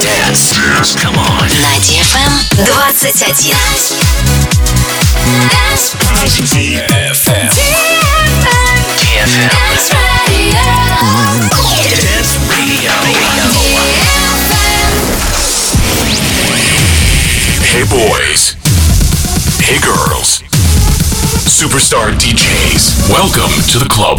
Dance. 0.00 0.54
Dance. 0.54 0.94
Come 0.94 1.18
on. 1.18 1.48
На 1.60 1.74
DFM 1.82 2.30
21. 2.64 2.94
Dance. 5.48 5.96
DFM. 6.54 7.50
DFM. 8.98 9.50
Dance 11.98 12.38
Radio. 12.50 12.90
Dance 12.90 13.54
Radio. 13.58 13.58
Hey 17.62 17.84
boys. 17.84 18.56
Hey 19.60 19.78
girls. 19.80 20.42
Superstar 21.46 22.12
DJs. 22.14 23.10
Welcome 23.10 23.52
to 23.72 23.78
the 23.78 23.88
club. 23.88 24.18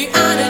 Baby, 0.00 0.12
I 0.14 0.49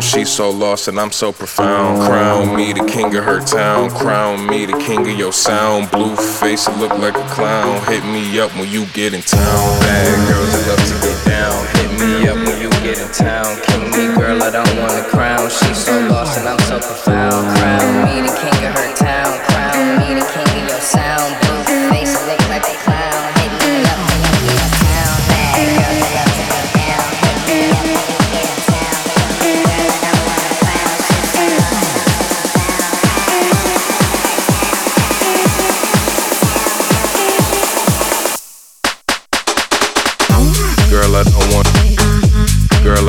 down. 0.00 0.10
She 0.10 0.24
so 0.24 0.50
lost 0.50 0.88
and 0.88 0.98
I'm 0.98 1.12
so 1.12 1.32
profound. 1.32 2.02
Crown 2.02 2.56
me 2.56 2.72
the 2.72 2.84
king 2.86 3.14
of 3.16 3.24
her 3.24 3.40
town. 3.40 3.90
Crown 3.90 4.46
me 4.46 4.66
the 4.66 4.78
king 4.78 5.00
of 5.00 5.18
your 5.18 5.32
sound. 5.32 5.90
Blue 5.90 6.16
face, 6.16 6.66
I 6.66 6.78
look 6.78 6.92
like 6.98 7.16
a 7.16 7.28
clown. 7.28 7.80
Hit 7.86 8.04
me 8.04 8.38
up 8.40 8.50
when 8.56 8.70
you 8.70 8.86
get 8.86 9.14
in 9.14 9.22
town. 9.22 9.80
Bad 9.80 10.28
girls, 10.28 10.54
I 10.54 10.68
love 10.68 10.84
to 10.88 11.06
get 11.06 11.26
down. 11.26 11.66
Hit 11.76 11.90
me 12.00 12.28
up 12.28 12.36
when 12.36 12.60
you 12.60 12.70
get 12.82 12.98
in 12.98 13.12
town. 13.12 13.60
King 13.62 13.90
me, 13.90 14.14
girl, 14.16 14.42
I 14.42 14.50
don't 14.50 14.76
want 14.78 14.89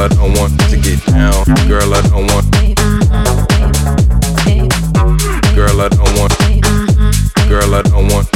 I 0.02 0.08
don't 0.08 0.36
want 0.40 0.60
to 0.72 0.78
get 0.78 1.06
down. 1.06 1.46
Girl, 1.68 1.94
I 1.94 2.02
don't 2.02 2.26
want. 2.34 2.52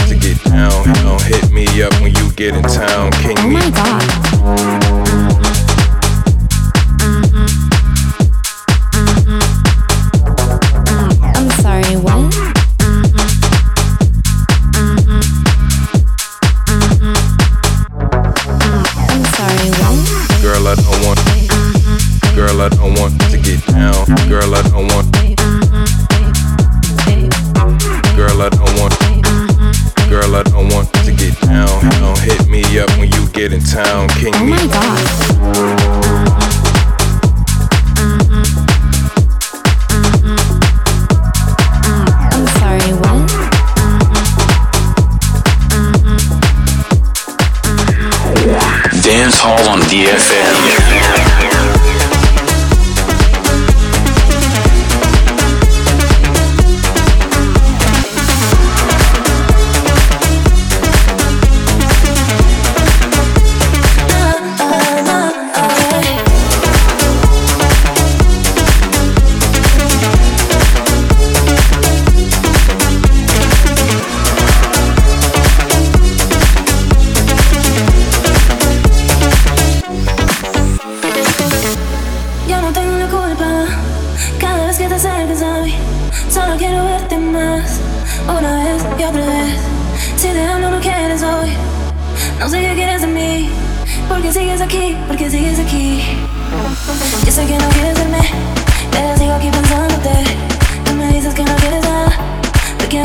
To 0.05 0.15
get 0.15 0.43
down. 0.43 0.85
Don't 1.03 1.21
hit 1.23 1.49
me 1.51 1.65
up 1.81 1.91
when 2.01 2.13
you 2.13 2.31
get 2.33 2.53
in 2.55 2.61
town. 2.61 3.09
Oh 3.15 3.47
my 3.47 3.69
god. 3.71 4.04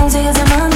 I'm 0.00 0.06
use 0.06 0.14
your 0.14 0.46
mind 0.48 0.69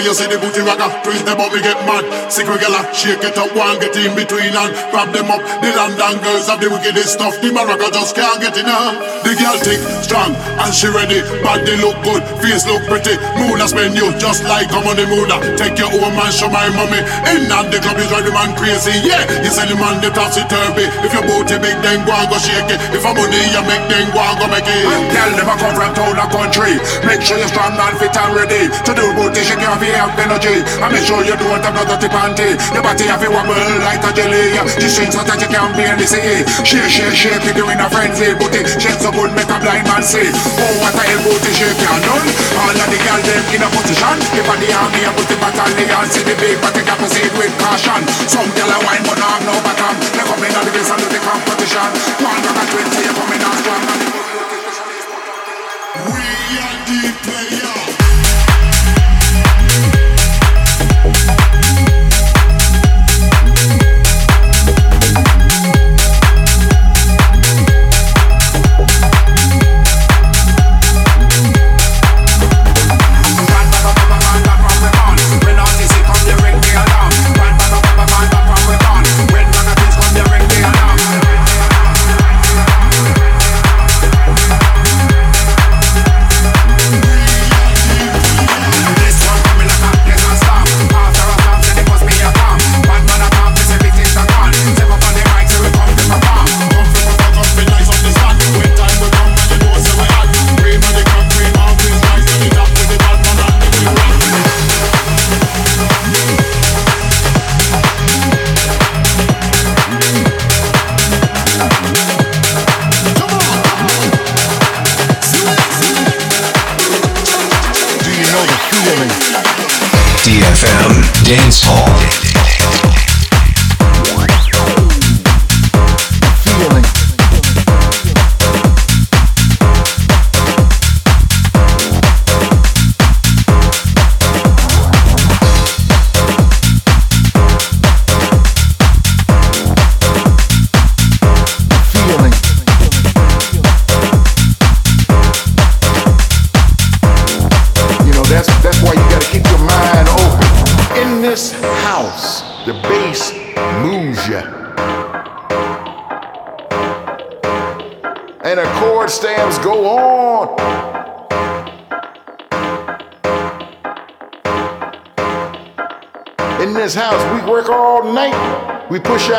Anyway 0.00 0.16
you 0.16 0.16
see 0.16 0.32
the 0.32 0.40
booty 0.40 0.64
rocker, 0.64 0.88
twist 1.04 1.28
them 1.28 1.36
up, 1.36 1.52
me 1.52 1.60
get 1.60 1.76
mad. 1.84 2.08
Secret 2.32 2.56
girl 2.64 2.72
shake 2.88 3.20
it 3.20 3.36
up, 3.36 3.52
one 3.52 3.76
get 3.84 3.92
in 4.00 4.16
between 4.16 4.56
and 4.56 4.72
grab 4.88 5.12
them 5.12 5.28
up. 5.28 5.44
The 5.60 5.68
London 5.76 6.16
girls 6.24 6.48
have 6.48 6.56
the 6.56 6.72
wickedest 6.72 7.20
stuff. 7.20 7.36
The 7.44 7.52
Morocco 7.52 7.92
just 7.92 8.16
can't 8.16 8.40
get 8.40 8.56
enough. 8.56 8.96
The 9.28 9.36
girl 9.36 9.60
thick, 9.60 9.76
strong 10.00 10.32
and 10.32 10.72
she 10.72 10.88
ready. 10.88 11.20
Body 11.44 11.76
look 11.84 12.00
good, 12.00 12.24
face 12.40 12.64
look 12.64 12.80
pretty. 12.88 13.20
Moon 13.36 13.60
spend 13.68 13.92
you 13.92 14.08
just 14.16 14.40
like 14.48 14.72
I'm 14.72 14.88
on 14.88 14.96
the 14.96 15.04
moon. 15.04 15.28
Take 15.60 15.76
your 15.76 15.92
own 15.92 16.16
man, 16.16 16.32
show 16.32 16.48
my 16.48 16.64
mommy. 16.72 17.04
In 17.36 17.52
and 17.52 17.68
the 17.68 17.76
club 17.84 18.00
is 18.00 18.08
drive 18.08 18.24
the 18.24 18.32
man 18.32 18.56
crazy. 18.56 18.96
Yeah, 19.04 19.20
you 19.44 19.52
sell 19.52 19.68
the 19.68 19.76
man 19.76 20.00
the 20.00 20.08
topsy 20.16 20.40
turvy. 20.48 20.88
If 21.04 21.12
your 21.12 21.28
booty 21.28 21.60
big, 21.60 21.76
then 21.84 22.08
go 22.08 22.16
and 22.16 22.24
go 22.32 22.40
shake 22.40 22.72
it. 22.72 22.80
If 22.96 23.04
I'm 23.04 23.20
money 23.20 23.36
you 23.52 23.62
make, 23.68 23.84
then 23.92 24.08
go 24.16 24.24
and 24.24 24.36
go 24.40 24.48
make 24.48 24.64
it. 24.64 24.80
Girl, 25.12 25.30
never 25.36 25.56
come 25.60 25.76
from 25.76 25.92
town 25.92 26.16
or 26.16 26.28
country. 26.32 26.80
Make 27.04 27.20
sure 27.20 27.36
you're 27.36 27.52
strong 27.52 27.76
and 27.76 27.96
fit 28.00 28.16
and 28.16 28.32
ready. 28.32 28.72
To 28.88 28.92
do 28.96 29.04
booty, 29.12 29.44
shake 29.44 29.60
your 29.60 29.76
feet 29.76 29.89
have 29.94 30.14
energy. 30.18 30.62
And 30.82 30.90
make 30.92 31.04
sure 31.04 31.22
you 31.24 31.36
don't 31.36 31.62
have 31.62 31.74
no 31.74 31.82
dirty 31.84 32.08
panty. 32.08 32.54
Your 32.74 32.82
body 32.82 33.04
have 33.10 33.22
a 33.22 33.28
wobble 33.30 33.58
like 33.82 34.04
a 34.04 34.10
jelly. 34.14 34.54
The 34.54 34.88
strings 34.88 35.14
so 35.14 35.22
that 35.26 35.40
you 35.40 35.50
can't 35.50 35.72
barely 35.74 36.06
see. 36.06 36.44
Shake, 36.62 36.90
shake, 36.90 37.16
shake 37.16 37.44
it 37.46 37.54
doing 37.58 37.80
a 37.80 37.88
frenzy. 37.90 38.34
Booty, 38.38 38.62
shake 38.78 39.00
so 39.00 39.10
good, 39.10 39.34
make 39.34 39.50
a 39.50 39.58
blind 39.58 39.86
man 39.88 40.02
see. 40.02 40.30
Oh, 40.30 40.74
what 40.82 40.94
a 40.94 41.02
hell 41.02 41.20
booty 41.26 41.50
shake 41.56 41.80
you 41.80 41.96
done. 42.06 42.26
All 42.60 42.74
of 42.74 42.88
the 42.88 42.98
girls 43.02 43.24
them 43.26 43.44
in 43.54 43.62
a 43.64 43.68
position. 43.74 44.16
If 44.38 44.46
I 44.46 44.54
the 44.60 44.68
army, 44.70 45.00
I 45.02 45.10
put 45.16 45.26
the 45.26 45.36
battalion. 45.40 46.06
See 46.10 46.24
the 46.26 46.34
big, 46.38 46.58
they 46.60 46.84
got 46.86 46.98
proceed 46.98 47.32
with 47.34 47.52
caution. 47.58 48.02
Some 48.30 48.50
girl 48.54 48.70
a 48.70 48.78
wine, 48.86 49.02
but 49.06 49.18
not 49.18 49.40
have 49.40 49.44
no 49.46 49.54
bottom. 49.64 49.94
They 50.14 50.24
come 50.24 50.42
in 50.44 50.54
on 50.54 50.64
the 50.64 50.72
base 50.72 50.90
do 50.90 51.06
the 51.08 51.20
competition. 51.24 51.90
One 52.20 52.38
rock 52.44 52.58
at 52.60 52.68
20, 52.70 53.06
you 53.06 53.12
coming 53.14 53.42
out 53.42 53.56
strong. 53.58 54.19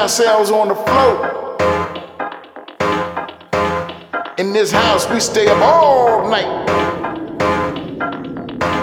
Ourselves 0.01 0.49
on 0.49 0.67
the 0.67 0.73
floor. 0.73 1.57
In 4.39 4.51
this 4.51 4.71
house, 4.71 5.07
we 5.07 5.19
stay 5.19 5.47
up 5.47 5.61
all 5.61 6.27
night 6.27 6.65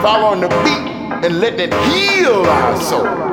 following 0.00 0.42
the 0.42 0.48
beat 0.48 1.24
and 1.24 1.40
letting 1.40 1.58
it 1.58 1.74
heal 1.90 2.46
our 2.46 2.80
soul. 2.80 3.27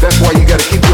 That's 0.00 0.20
why 0.20 0.30
you 0.30 0.46
gotta 0.46 0.62
keep 0.62 0.87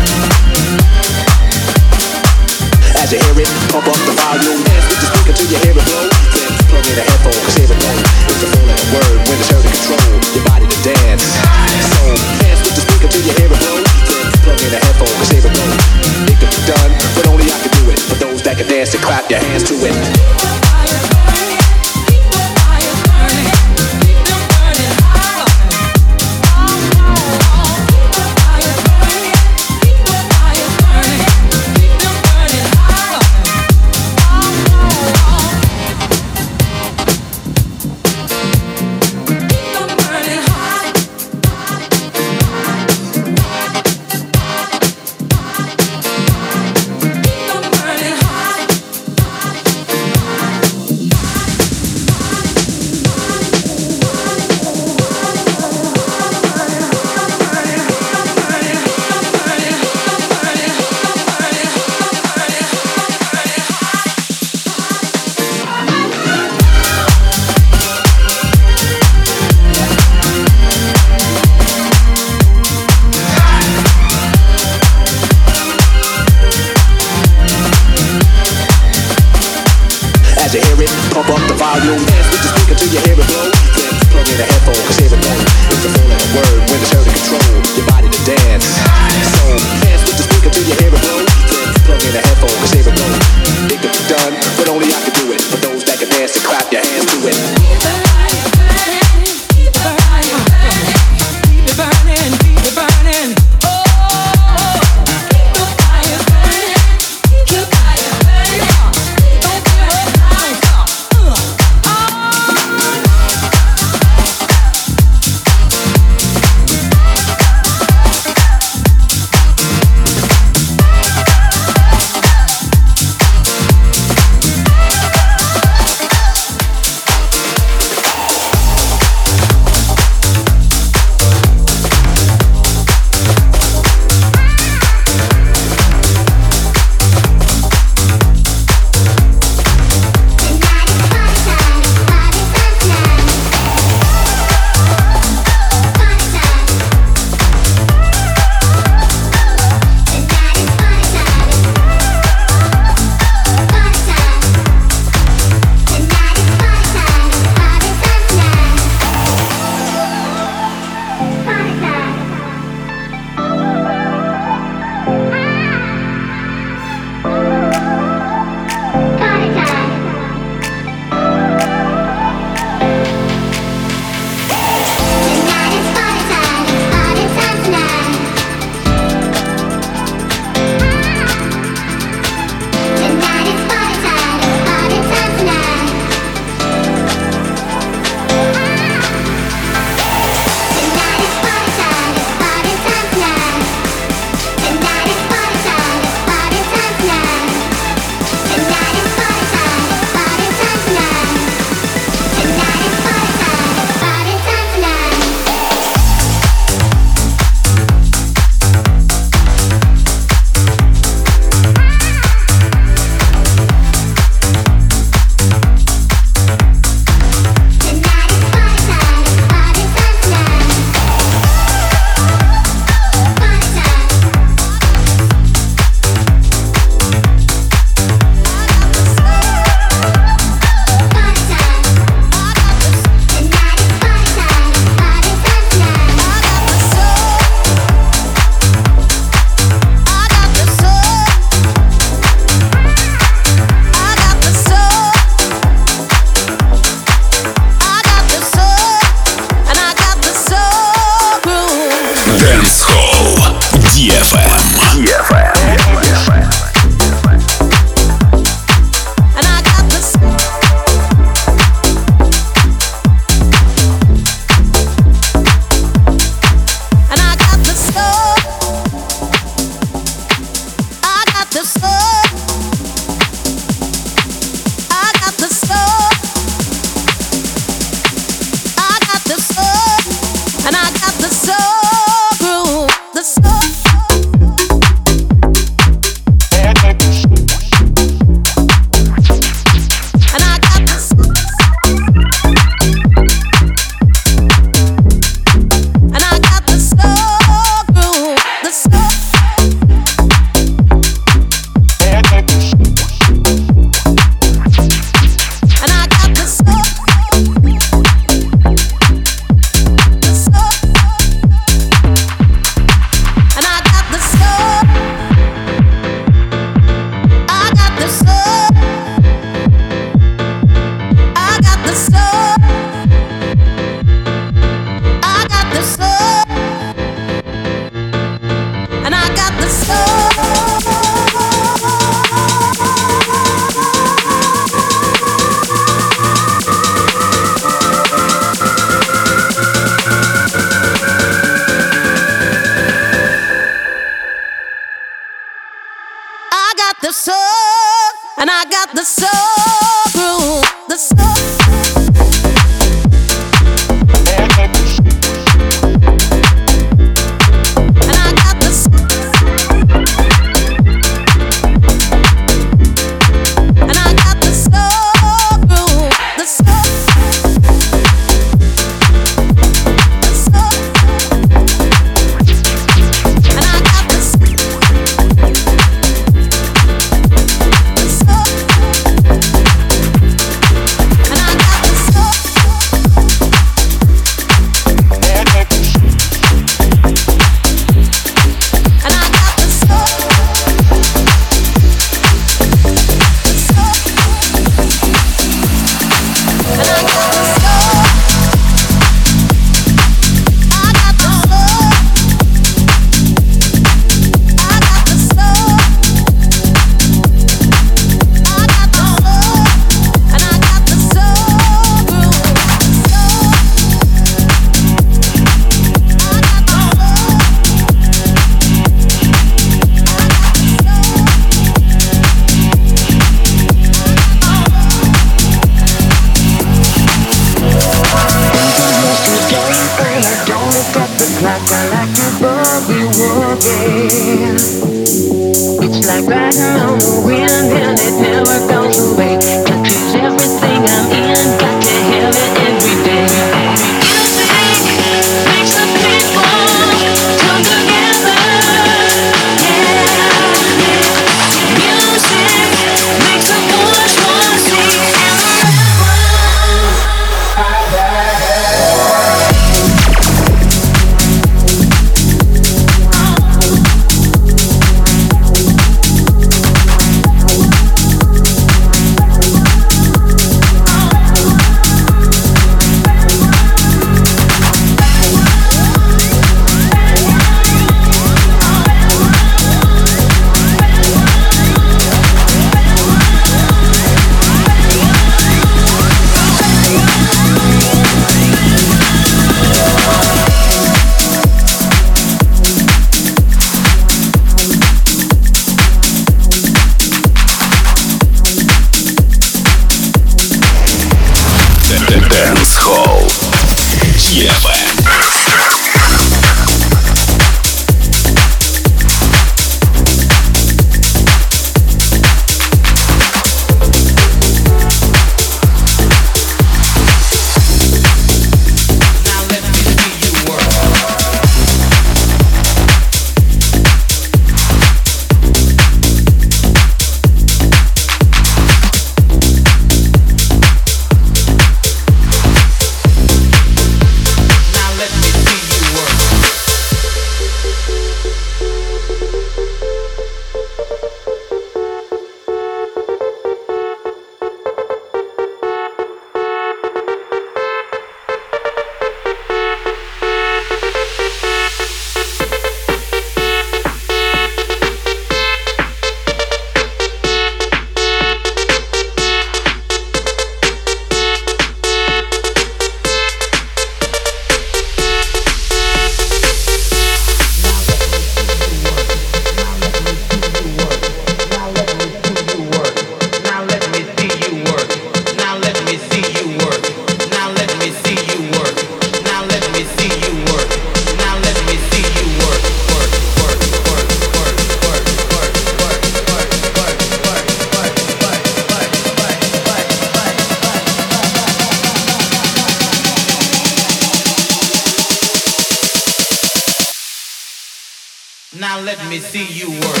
see 599.21 599.45
you 599.45 599.69
work. 599.79 600.00